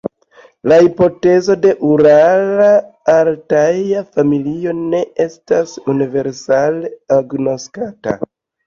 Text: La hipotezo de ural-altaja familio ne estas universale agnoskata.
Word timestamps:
La 0.71 0.77
hipotezo 0.85 1.55
de 1.65 1.73
ural-altaja 1.89 4.03
familio 4.17 4.75
ne 4.81 5.03
estas 5.29 5.79
universale 5.97 6.95
agnoskata. 7.23 8.19